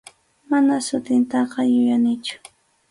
Manam 0.49 0.81
sutintaqa 0.87 1.59
yuyanichu. 1.71 2.35